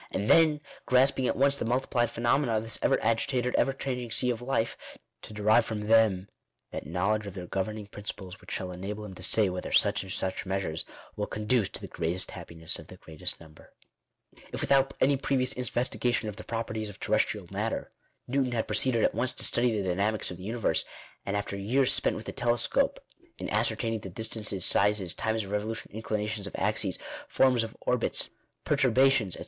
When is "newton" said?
18.27-18.53